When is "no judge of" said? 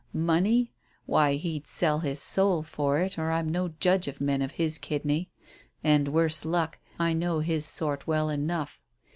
3.47-4.19